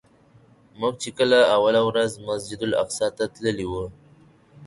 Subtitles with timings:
[0.79, 3.85] موږ چې کله اوله ورځ مسجدالاقصی ته تللي وو.